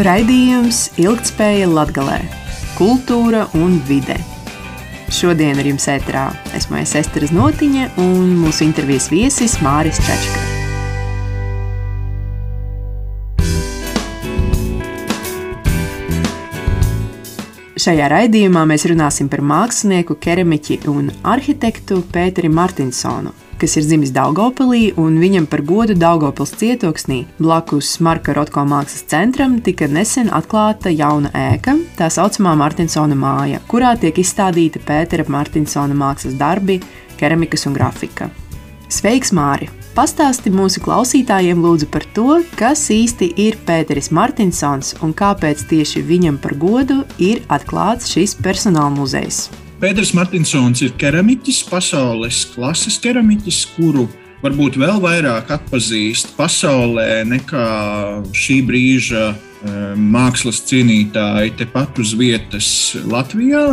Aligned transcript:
Raidījums 0.00 0.94
Ilgtspēja 0.96 1.66
Latgalē- 1.68 2.22
kultūra 2.78 3.42
un 3.58 3.74
vide. 3.84 4.14
Šodien 5.12 5.58
ar 5.60 5.66
jums 5.68 5.84
ēterā 5.92 6.22
esmu 6.56 6.78
es 6.80 6.94
Estere 6.96 7.28
Znotiņa 7.28 7.98
un 8.00 8.30
mūsu 8.40 8.64
intervijas 8.64 9.10
viesis 9.12 9.58
Māris 9.60 10.00
Čečka. 10.00 10.40
Šajā 17.76 18.08
raidījumā 18.08 18.64
mēs 18.72 18.88
runāsim 18.88 19.28
par 19.28 19.44
mākslinieku, 19.44 20.16
keramiķi 20.16 20.80
un 20.88 21.12
arhitektu 21.22 22.00
Pēteri 22.08 22.48
Martinsonu, 22.48 23.34
kas 23.60 23.76
ir 23.76 23.84
dzimis 23.84 24.12
Daugopilī, 24.16 24.90
un 25.00 25.18
viņam 25.20 25.46
par 25.50 25.62
godu 25.68 25.94
Daugopils 25.98 26.54
cietoksnī 26.60 27.20
blakus 27.38 27.92
Marka 28.00 28.34
Rotko 28.36 28.64
mākslas 28.68 29.04
centram 29.10 29.58
tika 29.64 29.88
nesen 29.90 30.32
atklāta 30.32 30.92
jauna 30.94 31.32
ēka, 31.36 31.76
tā 31.98 32.08
saucamā 32.12 32.56
Martinsona 32.58 33.18
māja, 33.18 33.60
kurā 33.70 33.92
tiek 34.00 34.16
izstādīta 34.22 34.80
Pētera 34.86 35.28
Martinsona 35.28 35.96
mākslas 35.96 36.38
darbi, 36.40 36.80
keramikas 37.20 37.68
un 37.68 37.76
grafika. 37.76 38.30
Sveiks, 38.90 39.34
Māri! 39.36 39.70
Pastāsti 39.90 40.52
mūsu 40.54 40.80
klausītājiem 40.84 41.60
lūdzu 41.60 41.88
par 41.90 42.04
to, 42.14 42.38
kas 42.58 42.84
īsti 42.94 43.32
ir 43.42 43.58
Pēteris 43.66 44.12
Martinsons 44.14 44.94
un 45.04 45.12
kāpēc 45.14 45.66
tieši 45.70 46.04
viņam 46.06 46.38
par 46.42 46.54
godu 46.58 47.02
ir 47.18 47.42
atklāts 47.50 48.08
šis 48.12 48.38
personāla 48.38 48.94
muzejs. 48.94 49.48
Pēters 49.80 50.10
Martinsons 50.12 50.82
ir 50.84 50.90
keramiķis, 51.00 51.62
pasaules 51.70 52.42
klases 52.52 52.98
keramiķis, 53.00 53.62
kuru 53.78 54.02
varbūt 54.42 54.74
vēl 54.76 54.98
vairāk 55.00 55.48
atpazīst 55.56 56.34
pasaulē 56.36 57.22
nekā 57.24 57.68
šī 58.36 58.58
brīža 58.68 59.22
eh, 59.32 59.78
mākslas 59.96 60.60
cienītāji 60.68 61.54
tepat 61.62 61.96
uz 62.04 62.12
vietas 62.12 62.68
Latvijā, 63.08 63.64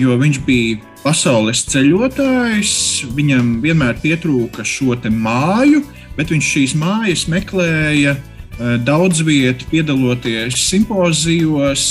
jo 0.00 0.16
viņš 0.22 0.40
bija 0.48 0.80
pasaules 1.02 1.66
ceļotājs. 1.68 2.74
Viņam 3.12 3.58
vienmēr 3.60 4.00
pietrūka 4.00 4.64
šo 4.64 4.96
māju, 5.12 5.84
bet 6.16 6.32
viņš 6.32 6.52
šīs 6.56 6.78
mājas 6.80 7.28
meklēja 7.28 8.16
daudz 8.84 9.22
vietu, 9.26 9.66
piedaloties 9.70 10.58
simpozijos, 10.68 11.86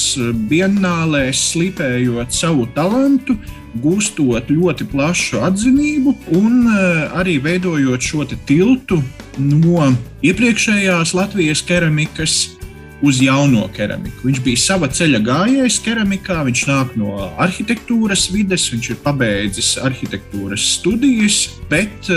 bienālēs, 0.52 1.42
slīpējot 1.52 2.36
savu 2.36 2.68
talantu, 2.76 3.36
gūstot 3.80 4.50
ļoti 4.52 4.88
plašu 4.92 5.42
atzinību 5.48 6.16
un 6.38 6.66
eh, 6.68 7.04
arī 7.18 7.38
veidojot 7.44 8.04
šo 8.04 8.26
tiltu 8.46 9.00
no 9.40 9.92
iepriekšējās 10.26 11.14
Latvijas 11.16 11.64
keramikas 11.64 12.58
uz 13.02 13.22
jauno 13.24 13.64
keramiku. 13.74 14.28
Viņš 14.28 14.42
bija 14.46 14.62
sava 14.62 14.90
ceļa 14.92 15.22
gājējs 15.26 15.80
keramikā, 15.86 16.44
viņš 16.46 16.66
nāk 16.70 16.92
no 17.00 17.16
arhitektūras 17.42 18.28
vides, 18.34 18.68
viņš 18.74 18.92
ir 18.94 19.00
pabeidzis 19.02 19.72
arhitektūras 19.82 20.68
studijas, 20.78 21.48
bet 21.72 22.12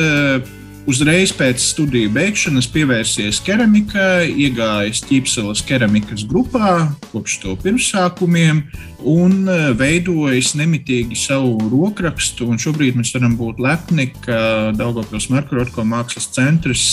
Uzreiz 0.84 1.30
pēc 1.32 1.62
studiju 1.64 2.10
beigšanas 2.12 2.66
pievērsies 2.68 3.38
keramikai, 3.46 4.28
iegājis 4.44 5.00
Ķīpselas 5.08 5.62
keramikas 5.64 6.26
grupā 6.28 6.90
kopš 7.08 7.38
to 7.40 7.54
pirmsākumiem 7.62 8.60
un 9.00 9.48
e, 9.48 9.56
veidojis 9.80 10.52
nemitīgi 10.60 11.16
savu 11.16 11.56
rokrakstu. 11.72 12.50
Un 12.52 12.60
šobrīd 12.60 12.98
mēs 13.00 13.14
varam 13.16 13.32
būt 13.40 13.64
lepni, 13.64 14.10
ka 14.26 14.74
Daugopils 14.76 15.30
Markarotko 15.32 15.86
mākslas 15.88 16.28
centrs 16.36 16.84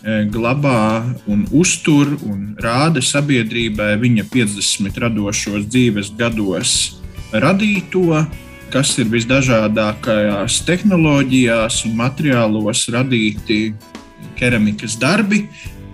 e, 0.00 0.24
glabā 0.32 1.04
un 1.28 1.44
uztur 1.52 2.16
un 2.24 2.54
rāda 2.64 3.04
sabiedrībai 3.04 3.92
viņa 4.00 4.24
50 4.32 5.04
radošos 5.04 5.68
dzīves 5.68 6.14
gados 6.16 6.78
radīto 7.36 8.22
kas 8.72 8.94
ir 9.00 9.08
visdažādākajās 9.12 10.60
tehnoloģijās 10.68 11.82
un 11.88 11.96
materiālos 11.98 12.84
radīti 12.92 13.72
keramikas 14.38 14.98
darbi, 15.00 15.46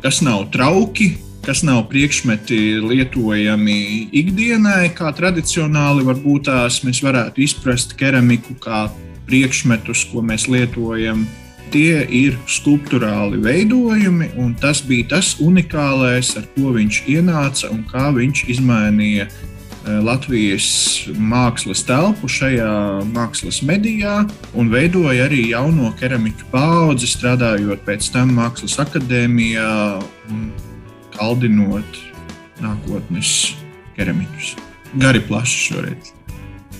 kas 0.02 0.20
nav 0.24 0.48
trauki, 0.54 1.14
kas 1.44 1.62
nav 1.66 1.84
priekšmeti 1.92 2.80
lietojami 2.84 3.78
ikdienai, 4.16 4.90
kā 4.96 5.12
tradicionāli 5.16 6.04
varbūt 6.08 6.48
tās 6.48 6.80
mēs 6.84 7.02
varētu 7.04 7.44
izprast 7.44 7.96
keramiku 8.00 8.56
kā 8.60 8.86
priekšmetus, 9.28 10.06
ko 10.12 10.24
mēs 10.24 10.48
lietojam. 10.50 11.24
Tie 11.74 12.04
ir 12.06 12.36
skulptūrāli 12.46 13.40
veidojumi, 13.42 14.34
un 14.38 14.52
tas 14.60 14.82
bija 14.84 15.16
tas 15.16 15.32
unikālais, 15.42 16.34
ar 16.38 16.44
ko 16.54 16.74
viņš 16.76 17.00
ienāca 17.10 17.72
un 17.74 17.82
kā 17.88 18.12
viņš 18.14 18.44
izmainīja 18.54 19.26
Latvijas 19.84 20.66
mākslas 21.20 21.82
telpu 21.84 22.28
šajā 22.30 23.04
mākslas 23.10 23.60
medijā 23.68 24.22
un 24.56 24.70
veidoja 24.72 25.26
arī 25.28 25.42
jauno 25.50 25.90
keramiķu 26.00 26.48
paudzi, 26.52 27.10
strādājot 27.10 27.84
pēc 27.84 28.08
tam 28.14 28.32
Mākslas 28.38 28.78
akadēmijā 28.80 29.74
un 30.32 30.46
kaldinot 31.16 32.00
nākotnes 32.64 33.54
keramiķus. 33.98 34.54
Gari 35.02 35.20
plaši 35.28 35.60
šoreiz. 35.68 36.14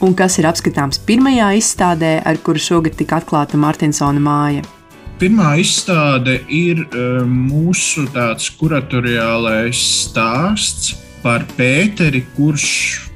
Un 0.05 0.17
kas 0.17 0.39
ir 0.41 0.49
apskatāms 0.49 0.99
pirmajā 1.05 1.53
izstādē, 1.61 2.17
ar 2.25 2.41
kuru 2.43 2.63
šogad 2.63 2.97
tika 2.99 3.21
atklāta 3.21 3.61
Martinsona 3.61 4.23
māja? 4.23 4.65
Pirmā 5.21 5.55
izstāde 5.63 6.41
ir 6.51 6.81
eh, 6.89 7.21
mūsu 7.29 8.09
tāds 8.17 8.49
kuratoriālais 8.59 9.79
stāsts 10.09 11.04
par 11.25 11.47
Pēteri, 11.57 12.21
kurš 12.37 12.69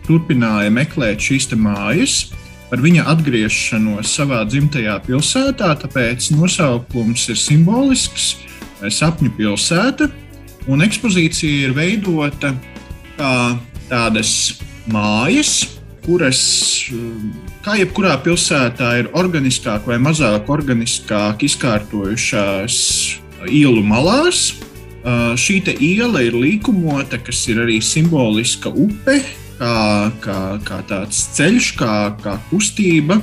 turpināja 0.06 0.72
meklēt 0.72 1.20
šīs 1.20 1.50
mājas, 1.60 2.30
par 2.70 2.80
viņa 2.80 3.04
atgriešanos 3.12 4.08
savā 4.16 4.42
dzimtajā 4.48 4.96
pilsētā. 5.04 5.74
Tāpēc 5.82 6.30
nosaukums 6.32 7.28
ir 7.28 7.36
simbolisks- 7.36 8.36
sapņu 9.00 9.32
pilsēta. 9.36 10.08
Un 10.68 10.80
ekspozīcija 10.84 11.68
ir 11.68 11.72
veidota 11.72 12.54
kā 13.16 13.58
tādas 13.88 14.60
mājas, 14.88 15.78
kuras, 16.04 16.40
kā 17.64 17.76
jebkurā 17.76 18.16
pilsētā, 18.24 18.98
ir 19.00 19.08
organiskāk 19.12 19.86
vai 19.86 19.96
mazāk 19.96 20.46
organiskāk 20.46 21.44
izkārtojušās 21.44 22.76
ielu 23.48 23.82
malās, 23.84 24.52
šī 25.04 25.60
iela 25.78 26.22
ir 26.26 26.34
līkumota, 26.34 27.18
kas 27.22 27.44
ir 27.48 27.62
arī 27.62 27.78
simboliska 27.84 28.70
upe, 28.70 29.20
kā, 29.58 30.10
kā, 30.22 30.38
kā 30.64 30.80
tāds 30.88 31.28
ceļš, 31.36 31.72
kā, 31.78 31.94
kā 32.22 32.38
kustība, 32.50 33.20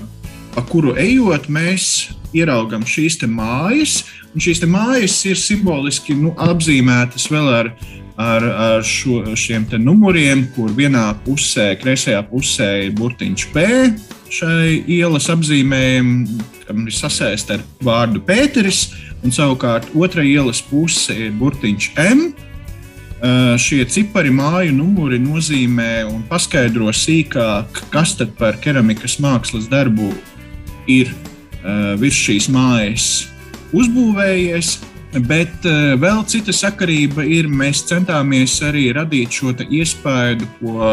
pa 0.56 0.63
kuru 0.69 0.96
ejot, 1.00 1.50
mēs 1.52 2.09
ieraugām 2.36 2.86
šīs 2.88 3.19
mājas. 3.28 4.03
Šīs 4.36 4.63
mājas 4.68 5.22
ir 5.30 5.40
simboliski 5.40 6.16
nu, 6.19 6.34
apzīmētas 6.36 7.30
vēl 7.31 7.52
ar, 7.53 7.69
ar, 8.19 8.44
ar 8.44 8.84
šo, 8.84 9.22
šiem 9.36 9.68
numuriem, 9.80 10.47
kur 10.56 10.74
vienā 10.75 11.13
pusē, 11.25 11.74
kreisajā 11.80 12.24
pusē 12.28 12.72
ir 12.88 12.92
burtiņš 12.97 13.47
P. 13.53 13.66
Šai 14.36 14.81
ielas 14.92 15.30
apzīmējumam 15.31 16.88
ir 16.90 16.96
sasaistīta 16.97 17.59
ar 17.59 17.66
vārdu 17.86 18.24
Pēteris, 18.25 18.90
un 19.25 19.34
savukārt 19.34 19.90
otrā 19.97 20.24
ielas 20.25 20.62
puse 20.62 21.16
ir 21.18 21.34
burtiņš 21.40 21.91
M. 22.06 22.28
Šie 23.62 23.81
cipari 23.90 24.30
māju 24.30 24.75
numuri 24.75 25.18
nozīmē 25.18 26.06
un 26.06 26.22
paskaidro 26.30 26.91
sīkāk, 26.94 27.80
kas 27.94 28.13
tad 28.19 28.36
par 28.38 28.59
keramikas 28.62 29.18
mākslas 29.24 29.66
darbu 29.72 30.12
ir 30.91 31.09
virs 31.97 32.19
šīs 32.28 32.52
mājas 32.53 33.08
uzbūvējies. 33.74 34.75
Bet 35.25 35.63
vēl 35.63 36.25
cita 36.28 36.53
sakarība 36.53 37.24
ir, 37.24 37.47
mēs 37.47 37.86
centāmies 37.88 38.60
arī 38.68 38.89
radīt 38.94 39.38
šo 39.39 39.54
iespēju, 39.63 40.50
ko 40.60 40.89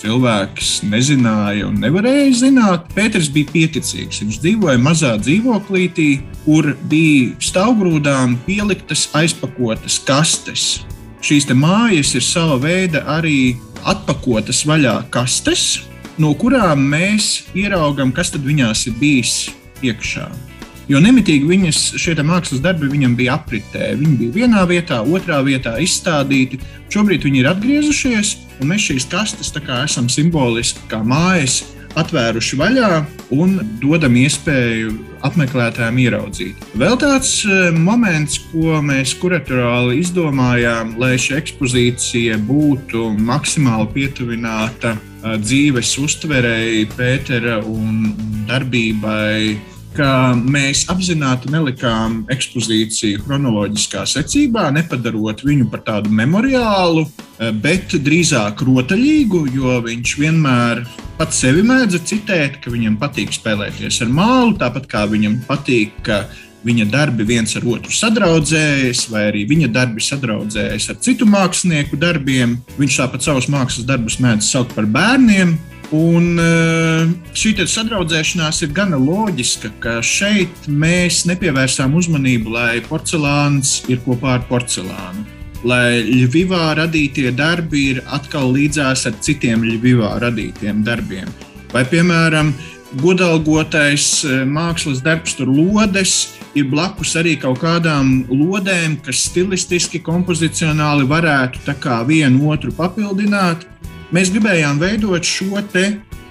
cilvēks 0.00 0.70
nezināja 0.86 1.66
un 1.68 1.78
nevarēja 1.82 2.32
zināt. 2.42 2.88
Pēters 2.96 3.30
bija 3.32 3.50
pieticīgs. 3.52 4.20
Viņš 4.22 4.40
dzīvoja 4.44 4.80
mazā 4.82 5.14
dzīvoklītī, 5.20 6.08
kur 6.44 6.72
bija 6.90 7.32
stāvgrūdām 7.42 8.38
pieliktas 8.46 9.08
aizpakotas 9.16 9.98
kastes. 10.06 10.66
Šīs 11.24 11.48
mājas 11.56 12.14
ir 12.14 12.22
sava 12.22 12.58
veida 12.62 13.02
arī 13.16 13.56
atpakotas 13.86 14.64
vaļā 14.68 14.98
kastes, 15.14 15.86
no 16.18 16.34
kurām 16.38 16.84
mēs 16.92 17.46
ieraugām, 17.56 18.12
kas 18.12 18.34
tad 18.34 18.46
viņās 18.46 18.86
ir 18.90 19.00
bijis 19.00 19.38
iekšā. 19.82 20.28
Jo 20.86 21.00
nemitīgi 21.02 21.48
viņas, 21.48 21.78
šie 21.98 22.14
mākslas 22.22 22.62
darbi 22.62 22.86
viņam 22.92 23.16
bija 23.18 23.34
apritē. 23.40 23.94
Viņi 23.98 24.18
bija 24.20 24.36
vienā 24.36 24.66
vietā, 24.70 25.00
otrā 25.02 25.40
vietā 25.42 25.76
izstādīti. 25.82 26.60
Šobrīd 26.94 27.26
viņi 27.26 27.42
ir 27.42 27.50
atgriezušies, 27.50 28.36
un 28.60 28.70
mēs 28.70 28.86
šīs 28.90 29.08
kastes 29.10 29.50
esam 29.56 30.06
simboliski 30.08 30.86
kā 30.90 31.02
mājas 31.02 31.64
atvēruši 31.96 32.58
vaļā 32.60 32.90
un 33.34 33.56
dodam 33.80 34.16
iespēju 34.20 34.92
apmeklētājiem 35.26 36.00
ieraudzīt. 36.04 36.66
Vēl 36.78 36.98
tāds 37.00 37.32
eh, 37.48 37.70
moments, 37.72 38.38
ko 38.52 38.80
mēs 38.84 39.16
kuratorāli 39.20 40.00
izdomājām, 40.02 40.96
lai 41.00 41.14
šī 41.20 41.38
ekspozīcija 41.40 42.38
būtu 42.46 43.08
maksimāli 43.26 43.88
pietuvināta 43.96 44.94
eh, 44.96 45.38
dzīves 45.42 45.96
uztverēji, 46.04 46.90
Pētera 46.96 47.58
un 47.64 48.12
darbībai 48.46 49.56
ka 49.96 50.10
mēs 50.36 50.84
apzināti 50.92 51.50
nelikām 51.52 52.22
ekspozīciju 52.32 53.22
chronoloģiskā 53.24 54.04
secībā, 54.10 54.68
nepadarot 54.76 55.42
viņu 55.46 55.68
par 55.72 55.82
tādu 55.86 56.12
memoriālu, 56.12 57.06
eh, 57.38 57.50
bet 57.52 57.96
drīzāk 58.06 58.62
rotaļīgu, 58.68 59.42
jo 59.54 59.80
viņš 59.86 60.16
vienmēr 60.20 60.84
pats 61.18 61.42
sevi 61.42 61.62
mēdza 61.62 62.02
citēt, 62.04 62.60
ka 62.62 62.70
viņam 62.70 62.98
patīk 63.00 63.32
spēlēties 63.32 64.02
ar 64.02 64.08
mālu, 64.08 64.58
tāpat 64.58 64.86
kā 64.86 65.06
viņam 65.08 65.40
patīk, 65.48 65.92
ka 66.02 66.26
viņa 66.66 66.88
darbi 66.90 67.26
viens 67.26 67.54
ar 67.56 67.66
otru 67.68 67.94
sadraudzējas, 67.94 69.06
vai 69.12 69.28
arī 69.30 69.44
viņa 69.48 69.70
darbi 69.72 70.02
sadraudzējas 70.02 70.90
ar 70.90 71.00
citu 71.04 71.28
mākslinieku 71.30 71.98
darbiem. 72.00 72.58
Viņš 72.80 73.00
tāpat 73.02 73.26
savus 73.26 73.48
mākslas 73.52 73.86
darbus 73.86 74.18
mēdz 74.22 74.50
saukt 74.50 74.74
par 74.74 74.88
bērniem. 74.90 75.56
Un 75.94 76.40
eh, 76.42 77.06
šī 77.36 77.52
sadraudzēšanās 77.70 78.64
ir 78.66 78.72
gana 78.74 78.98
loģiska, 78.98 79.70
ka 79.78 80.00
šeit 80.02 80.66
mēs 80.66 81.22
nepievērsām 81.30 81.94
uzmanību, 81.94 82.50
lai 82.56 82.80
porcelāns 82.82 83.84
ir 83.86 84.02
kopā 84.02 84.40
ar 84.40 84.46
porcelānu. 84.48 85.22
Lai 85.66 86.02
Ļuvivā 86.02 86.74
radītie 86.78 87.30
darbi 87.34 87.92
ir 87.92 88.02
atkal 88.12 88.50
līdzās 88.54 89.06
ar 89.06 89.14
citiem 89.22 89.62
Ļuvivā 89.62 90.16
radītiem 90.22 90.82
darbiem. 90.86 91.30
Vai, 91.70 91.84
piemēram, 91.86 92.50
godalgotais 92.98 94.24
eh, 94.26 94.42
mākslas 94.42 95.04
darbs, 95.06 95.36
tur 95.38 95.52
lodes, 95.54 96.34
ir 96.58 96.66
blakus 96.72 97.14
arī 97.20 97.36
kaut 97.38 97.60
kādām 97.62 98.24
lodēm, 98.26 98.98
kas 99.06 99.22
stilistiski, 99.30 100.02
kompozicionāli 100.02 101.06
varētu 101.06 101.62
vienu 102.08 102.50
otru 102.50 102.74
papildināt. 102.74 103.68
Mēs 104.14 104.30
gribējām 104.30 104.78
veidot 104.78 105.26
šo 105.26 105.58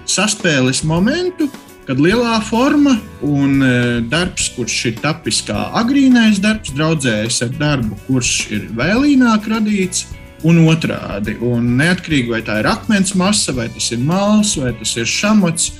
saspēles 0.08 0.80
momentu, 0.86 1.48
kad 1.86 2.00
lielā 2.00 2.38
forma 2.42 2.96
un 3.22 3.60
e, 3.62 3.72
darbs, 4.08 4.48
kurš 4.56 4.76
ir 4.90 4.96
tapis 5.02 5.42
kā 5.46 5.66
agrīnais 5.76 6.40
darbs, 6.42 6.72
draudzējas 6.74 7.42
ar 7.46 7.52
darbu, 7.60 7.98
kurš 8.06 8.32
ir 8.54 8.68
vēlīnāk 8.78 9.50
radīts. 9.52 10.06
Un 10.46 10.60
otrādi, 10.68 11.34
un 11.42 11.72
neatkarīgi 11.78 12.30
vai 12.30 12.42
tā 12.44 12.60
ir 12.60 12.68
akmens 12.70 13.14
masa, 13.18 13.54
vai 13.56 13.66
tas 13.72 13.88
ir 13.94 14.02
māls, 14.04 14.52
vai 14.60 14.72
tas 14.78 14.92
ir 15.00 15.08
šamots, 15.08 15.70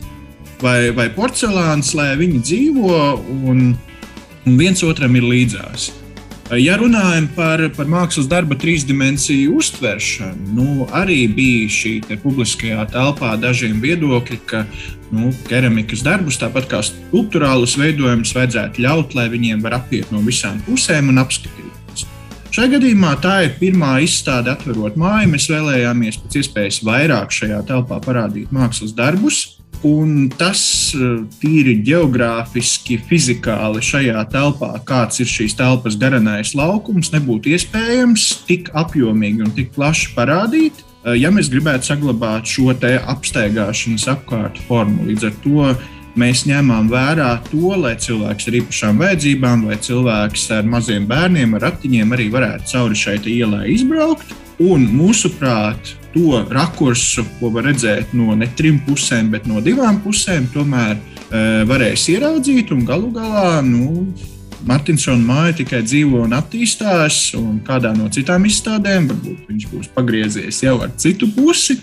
vai, 0.62 0.90
vai 0.96 1.06
porcelāns, 1.12 1.92
lai 1.94 2.14
viņi 2.19 2.40
dzīvo 2.40 2.96
un, 3.46 3.69
un 4.46 4.58
viens 4.58 4.82
otram 4.84 5.16
ir 5.20 5.28
līdzās. 5.28 5.90
Ja 6.54 6.76
runājam 6.78 7.25
par, 7.34 7.58
par 7.75 7.88
mākslas 7.90 8.28
darba 8.31 8.54
trīsdimensiju 8.54 9.56
uztveršanu, 9.58 10.52
nu, 10.54 10.84
arī 10.94 11.25
bija 11.26 11.72
šī 11.75 11.94
publiskajā 12.22 12.84
telpā 12.93 13.32
dažiem 13.43 13.81
viedokļi, 13.82 14.38
ka 14.46 14.62
nu, 15.10 15.32
keramikas 15.50 16.04
darbus, 16.06 16.38
tāpat 16.38 16.69
kā 16.70 16.84
skulptūrālus 16.87 17.75
veidojumus, 17.81 18.37
vajadzētu 18.38 18.87
ļaut, 18.87 19.19
lai 19.19 19.26
viņiem 19.34 19.64
var 19.66 19.81
apiet 19.81 20.14
no 20.14 20.22
visām 20.22 20.62
pusēm 20.69 21.10
un 21.10 21.19
apskatīties. 21.25 22.06
Šajā 22.54 22.76
gadījumā 22.76 23.16
tā 23.26 23.40
ir 23.49 23.58
pirmā 23.58 23.96
izstāde, 24.06 24.54
atverot 24.54 24.94
māju. 24.96 25.32
Mēs 25.34 25.50
vēlējāmies 25.50 26.22
pēc 26.22 26.40
iespējas 26.44 26.78
vairāk 26.87 27.34
šajā 27.34 27.58
telpā 27.66 27.99
parādīt 28.06 28.54
mākslas 28.54 28.94
darbus. 28.94 29.55
Un 29.84 30.31
tas 30.32 30.61
eh, 30.96 31.19
tīri 31.40 31.76
geogrāfiski, 31.84 32.96
fizikāli 33.08 33.82
šajā 33.84 34.23
telpā, 34.32 34.73
kāds 34.88 35.20
ir 35.20 35.28
šīs 35.28 35.56
telpas 35.58 35.99
garanais 36.00 36.55
laukums, 36.56 37.12
nebūtu 37.12 37.52
iespējams 37.52 38.28
tik 38.49 38.70
apjomīgi 38.76 39.44
un 39.44 39.52
tik 39.56 39.75
plaši 39.76 40.14
parādīt, 40.17 40.81
eh, 41.05 41.19
ja 41.20 41.32
mēs 41.34 41.50
gribētu 41.52 41.93
saglabāt 41.93 42.49
šo 42.49 42.73
apsteigāšanas 42.73 44.08
apkārt 44.17 44.62
formu. 44.67 45.11
Līdz 45.11 45.28
ar 45.28 45.37
to 45.44 45.69
mēs 46.17 46.46
ņēmām 46.49 46.88
vērā 46.88 47.31
to, 47.50 47.76
lai 47.76 47.94
cilvēks 48.00 48.49
ar 48.49 48.58
īpašām 48.62 49.05
vajadzībām 49.05 49.69
vai 49.69 49.76
cilvēks 49.76 50.49
ar 50.56 50.64
maziem 50.64 51.06
bērniem, 51.06 51.55
ar 51.55 51.69
ratiņiem 51.69 52.17
arī 52.17 52.31
varētu 52.32 52.73
cauri 52.73 52.96
šai 52.96 53.20
ielai 53.37 53.69
izbraukt. 53.75 54.32
Un 54.56 54.88
mūsuprāt, 54.88 55.93
to 56.16 56.40
rakursu, 56.50 57.26
ko 57.40 57.50
var 57.52 57.68
redzēt 57.68 58.14
no 58.16 58.34
ne 58.38 58.48
trim 58.56 58.80
pusēm, 58.86 59.28
bet 59.34 59.44
no 59.48 59.60
divām 59.60 60.00
pusēm, 60.04 60.48
tomēr 60.54 60.96
uh, 60.96 61.66
varēs 61.68 62.08
ieraudzīt. 62.14 62.72
Galu 62.86 63.10
galā 63.12 63.60
nu, 63.66 64.06
Martinsona 64.66 65.22
māja 65.22 65.58
tikai 65.60 65.82
dzīvo 65.84 66.22
un 66.24 66.32
attīstās, 66.34 67.34
un 67.38 67.60
kādā 67.66 67.92
no 67.94 68.08
citām 68.12 68.48
izstādēm 68.48 69.10
varbūt 69.10 69.50
viņš 69.50 69.66
būs 69.70 69.90
pagriezies 69.94 70.62
jau 70.64 70.78
ar 70.82 70.94
citu 70.98 71.28
pusi. 71.36 71.76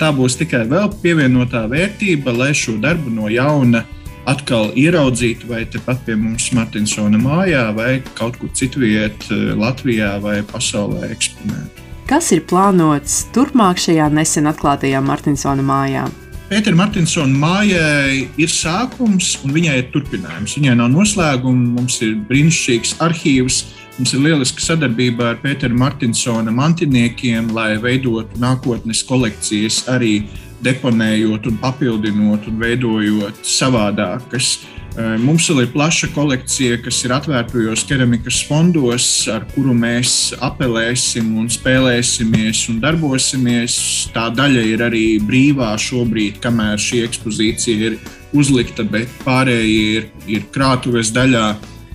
Tā 0.00 0.10
būs 0.16 0.36
tikai 0.40 0.66
vēl 0.68 0.90
pievienotā 1.00 1.64
vērtība, 1.70 2.34
lai 2.36 2.50
šo 2.56 2.76
darbu 2.82 3.14
no 3.14 3.30
jauna 3.32 3.84
atkal 4.28 4.74
ieraudzītu, 4.76 5.48
vai 5.48 5.62
tepat 5.70 6.02
pie 6.06 6.18
mums 6.18 6.50
Martinsona 6.56 7.20
mājā, 7.22 7.70
vai 7.76 7.92
kaut 8.18 8.36
kur 8.40 8.52
citviet 8.58 9.30
eh, 9.30 9.52
Latvijā 9.56 10.16
vai 10.22 10.40
pasaulē 10.50 11.08
eksponētu. 11.14 11.89
Kas 12.10 12.32
ir 12.34 12.40
plānots 12.50 13.20
turpmāk 13.30 13.78
šajā 13.78 14.08
nesen 14.10 14.50
atklātajā 14.50 14.98
Martinsona 14.98 15.62
mājā? 15.62 16.08
Pētera 16.48 16.74
Martinsona 16.74 17.30
mājai 17.38 18.24
ir 18.34 18.50
sākums, 18.50 19.36
un 19.46 19.52
viņai 19.54 19.76
ir 19.78 19.92
turpinājums. 19.92 20.56
Viņai 20.58 20.74
nav 20.80 20.88
noslēguma, 20.90 21.68
mums 21.76 22.00
ir 22.02 22.16
brīnišķīgs 22.26 22.96
arhīvs, 23.06 23.60
mums 24.00 24.16
ir 24.16 24.24
lieliska 24.24 24.64
sadarbība 24.64 25.28
ar 25.28 25.38
Pētera 25.44 25.78
Martinsona 25.84 26.50
mantiniekiem, 26.50 27.52
lai 27.54 27.76
veidotu 27.78 28.42
nākotnes 28.42 29.04
kolekcijas, 29.06 29.84
arī 29.94 30.24
deponējot, 30.66 31.46
un 31.46 31.62
papildinot 31.62 32.50
un 32.50 32.58
veidojot 32.66 33.38
savādākas 33.46 34.56
mums 34.98 35.46
vēl 35.50 35.64
ir 35.64 35.70
plaša 35.72 36.08
kolekcija, 36.14 36.78
kas 36.84 36.98
ir 37.04 37.14
atvērtajos 37.14 37.84
keramikas 37.88 38.40
fondos, 38.48 39.06
ar 39.30 39.44
kuru 39.54 39.74
mēs 39.76 40.32
apelēsim 40.42 41.28
un 41.38 41.50
spēlēsimies 41.52 42.64
un 42.72 42.80
darbosimies. 42.82 43.76
Tā 44.14 44.28
daļa 44.34 44.64
ir 44.72 44.84
arī 44.88 45.04
brīvā 45.22 45.72
šobrīd, 45.78 46.40
kamēr 46.42 46.80
šī 46.80 47.04
ekspozīcija 47.06 47.90
ir 47.90 47.98
uzlikta, 48.36 48.84
bet 48.86 49.10
pārējie 49.24 49.84
ir, 49.98 50.08
ir 50.26 50.48
krātuves 50.54 51.14
daļā. 51.14 51.50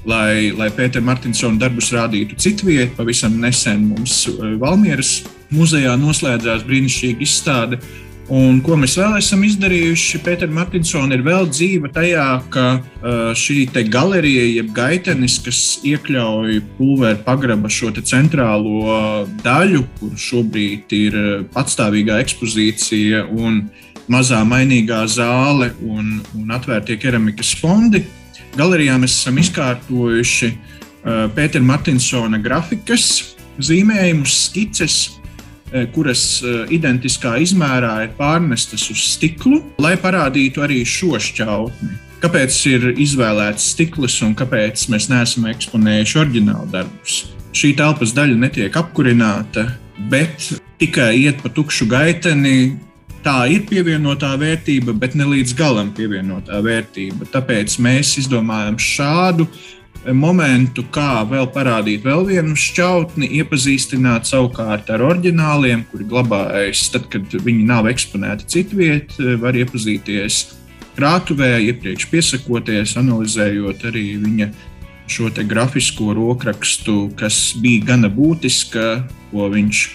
Lai, 0.06 0.52
lai 0.54 0.68
Pēters 0.70 1.02
Martinsona 1.02 1.58
darbus 1.58 1.88
rādītu 1.90 2.36
citvietā, 2.38 2.92
pavisam 2.94 3.40
nesen 3.42 3.88
mums 3.90 4.20
eh, 4.30 4.52
Valmieras 4.62 5.24
muzejā 5.50 5.96
noslēdzās 5.98 6.62
brīnišķīga 6.68 7.26
izstāde 7.26 7.80
Un, 8.26 8.58
ko 8.66 8.74
mēs 8.74 8.96
vēl 8.98 9.20
esam 9.20 9.44
izdarījuši? 9.46 10.20
Pēters 10.26 10.54
Martinsons 10.54 11.14
ir 11.14 11.22
vēl 11.22 11.46
dzīva 11.46 11.92
tajā, 11.94 12.26
ka 12.50 12.64
šī 13.38 13.68
galerija, 13.94 14.48
jeb 14.50 14.72
gaitenis, 14.74 15.36
kas 15.46 15.60
iekļauj 15.86 16.58
pulveru 16.80 17.22
pagraba 17.22 17.70
šo 17.70 17.92
centrālo 18.02 19.28
daļu, 19.46 19.84
kur 20.00 20.16
šobrīd 20.18 20.96
ir 20.98 21.18
patstāvīgā 21.54 22.18
ekspozīcija 22.24 23.28
un 23.30 23.68
mazā 24.10 24.42
mainīgā 24.42 25.04
zāle 25.06 25.70
un, 25.86 26.18
un 26.34 26.56
atvērtie 26.58 26.98
keramikas 26.98 27.54
fondi. 27.62 28.08
Galerijā 28.58 28.98
mēs 29.02 29.20
esam 29.20 29.38
izkārtojuši 29.38 30.50
Pētera 31.06 31.62
Martinsona 31.62 32.42
grafikas, 32.42 33.36
zīmējumus, 33.62 34.34
skices 34.48 34.98
kuras 35.94 36.24
eh, 36.44 36.66
identiskā 36.76 37.36
izmērā 37.42 37.96
ir 38.06 38.16
pārnestas 38.18 38.88
uz 38.94 39.02
stiklu, 39.16 39.62
lai 39.82 39.96
parādītu 40.02 40.64
arī 40.66 40.84
šo 40.88 41.20
šķautni. 41.22 42.02
Kāpēc 42.24 42.58
ir 42.72 42.86
izvēlēts 43.02 43.72
stikls 43.74 44.16
un 44.26 44.34
kāpēc 44.38 44.88
mēs 44.94 45.10
neesam 45.12 45.50
eksponējuši 45.52 46.20
oriģinālu 46.22 46.70
darbus? 46.72 47.26
Šī 47.56 47.76
telpas 47.78 48.16
daļa 48.16 48.40
netiek 48.40 48.78
apkurināta, 48.80 49.68
bet 50.12 50.50
tikai 50.82 51.12
iet 51.22 51.44
pa 51.44 51.52
tukšu 51.54 51.88
gaiteni. 51.92 52.76
Tā 53.26 53.48
ir 53.50 53.64
pievienotā 53.66 54.36
vērtība, 54.38 54.94
bet 55.02 55.16
ne 55.18 55.26
līdz 55.26 55.56
galam 55.58 55.88
pievienotā 55.98 56.60
vērtība. 56.62 57.26
Tāpēc 57.34 57.80
mēs 57.82 58.12
izdomājam 58.22 58.78
šādu 58.78 59.48
momentu, 60.14 60.84
kā 60.94 61.24
vēl 61.30 61.48
parādīt 61.54 62.04
vēl 62.06 62.26
vienu 62.28 62.58
šķautni, 62.60 63.30
iepazīstināt 63.40 64.28
savukārt 64.30 64.92
ar 64.94 65.02
oriģināliem, 65.06 65.86
kuri 65.90 66.06
glabājas 66.10 66.86
tad, 66.94 67.08
kad 67.14 67.34
viņi 67.46 67.66
nav 67.66 67.90
eksponēti 67.90 68.50
citviet, 68.52 69.18
var 69.42 69.58
iepazīties 69.58 70.44
krātuvē, 70.96 71.58
iepriekš 71.72 72.08
piesakoties, 72.12 72.96
analizējot 73.02 73.86
arī 73.90 74.06
viņa 74.22 74.50
šo 75.12 75.30
grafisko 75.46 76.14
rokrakstu, 76.18 77.12
kas 77.18 77.54
bija 77.62 77.86
gana 77.94 78.10
būtiska, 78.10 79.06
ko 79.32 79.50
viņš 79.54 79.86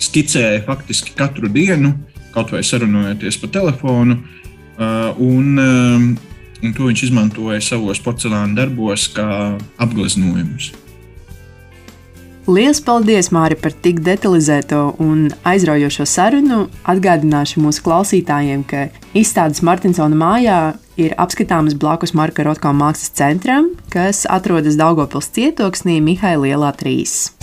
skicēja 0.00 0.64
faktiski 0.64 1.12
katru 1.16 1.50
dienu, 1.52 1.92
kaut 2.34 2.52
vai 2.54 2.62
sarunājoties 2.64 3.40
pa 3.40 3.50
telefonu. 3.52 4.20
un, 5.18 5.58
un 6.62 6.76
to 6.76 6.90
viņš 6.90 7.06
izmantoja 7.08 7.60
savos 7.64 8.02
porcelāna 8.04 8.56
darbos 8.58 9.08
kā 9.14 9.56
apgleznojumus. 9.80 10.72
Lielas 12.50 12.80
paldies, 12.82 13.28
Māri, 13.30 13.54
par 13.54 13.74
tik 13.84 14.00
detalizēto 14.02 14.96
un 15.04 15.28
aizraujošo 15.46 16.06
sarunu. 16.08 16.64
Atgādināšu 16.88 17.62
mūsu 17.62 17.84
klausītājiem, 17.86 18.64
ka 18.66 18.88
izstādes 19.14 19.62
Martinsona 19.62 20.18
mājā 20.18 20.60
ir 20.98 21.14
apskatāmas 21.20 21.76
blakus 21.78 22.16
Marka 22.16 22.46
Rotko 22.48 22.72
mākslas 22.74 23.12
centram, 23.14 23.74
kas 23.92 24.24
atrodas 24.26 24.80
Daugopils 24.80 25.30
cietoksnī 25.36 26.00
Mihaila 26.02 26.48
Lielā 26.48 26.72
3. 26.80 27.39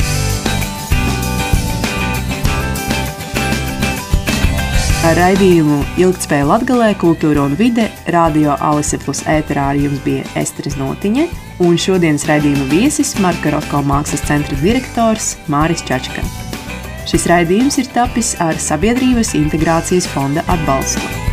Ar 5.08 5.16
raidījumu 5.16 5.78
Ilgtspēja 6.02 6.44
Latvijā, 6.50 6.90
Kultūra 7.00 7.46
un 7.48 7.54
Vide, 7.56 7.86
Radio 8.12 8.58
Alise 8.60 8.98
plus 9.00 9.22
ēterā 9.24 9.70
ar 9.72 9.78
jums 9.80 10.02
bija 10.04 10.26
Esteris 10.36 10.76
Notiņa, 10.76 11.24
un 11.64 11.78
šodienas 11.80 12.26
raidījuma 12.28 12.66
viesis 12.68 13.14
Marka 13.24 13.54
Rotko 13.54 13.80
mākslas 13.88 14.26
centra 14.28 14.58
direktors 14.60 15.38
Māris 15.48 15.86
Čačka. 15.88 16.26
Šis 17.08 17.30
raidījums 17.32 17.80
ir 17.80 17.88
tapis 17.96 18.34
ar 18.44 18.60
Sabiedrības 18.60 19.32
integrācijas 19.40 20.12
fonda 20.12 20.44
atbalstu. 20.52 21.27